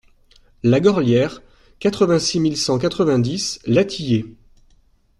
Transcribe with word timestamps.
La 0.63 0.79
Gorlière, 0.79 1.43
quatre-vingt-six 1.77 2.39
mille 2.39 2.57
cent 2.57 2.79
quatre-vingt-dix 2.79 3.59
Latillé 3.67 4.35